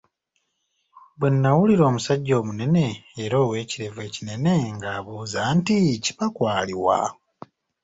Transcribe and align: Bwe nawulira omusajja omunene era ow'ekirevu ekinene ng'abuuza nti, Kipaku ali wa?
Bwe 1.19 1.29
nawulira 1.31 1.83
omusajja 1.89 2.33
omunene 2.41 2.87
era 3.23 3.35
ow'ekirevu 3.45 3.99
ekinene 4.07 4.53
ng'abuuza 4.75 5.41
nti, 5.57 5.75
Kipaku 6.03 6.41
ali 6.57 6.75
wa? 6.83 7.01